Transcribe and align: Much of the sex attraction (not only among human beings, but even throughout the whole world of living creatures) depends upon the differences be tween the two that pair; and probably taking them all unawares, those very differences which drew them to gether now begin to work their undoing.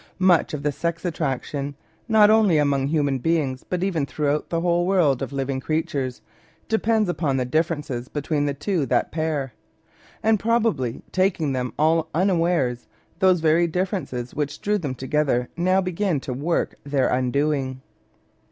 Much 0.17 0.51
of 0.55 0.63
the 0.63 0.71
sex 0.71 1.05
attraction 1.05 1.75
(not 2.09 2.31
only 2.31 2.57
among 2.57 2.87
human 2.87 3.19
beings, 3.19 3.63
but 3.69 3.83
even 3.83 4.03
throughout 4.03 4.49
the 4.49 4.61
whole 4.61 4.87
world 4.87 5.21
of 5.21 5.31
living 5.31 5.59
creatures) 5.59 6.23
depends 6.67 7.07
upon 7.07 7.37
the 7.37 7.45
differences 7.45 8.07
be 8.07 8.19
tween 8.21 8.47
the 8.47 8.53
two 8.55 8.83
that 8.87 9.11
pair; 9.11 9.53
and 10.23 10.39
probably 10.39 11.03
taking 11.11 11.53
them 11.53 11.71
all 11.77 12.09
unawares, 12.15 12.87
those 13.19 13.41
very 13.41 13.67
differences 13.67 14.33
which 14.33 14.59
drew 14.59 14.79
them 14.79 14.95
to 14.95 15.05
gether 15.05 15.49
now 15.55 15.79
begin 15.79 16.19
to 16.19 16.33
work 16.33 16.73
their 16.83 17.07
undoing. 17.09 17.79